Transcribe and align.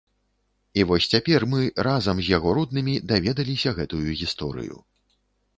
І 0.79 0.85
вось 0.91 1.07
цяпер 1.13 1.45
мы, 1.51 1.67
разам 1.87 2.15
з 2.21 2.27
яго 2.37 2.55
роднымі, 2.59 2.95
даведаліся 3.13 3.77
гэтую 3.81 4.03
гісторыю. 4.23 4.75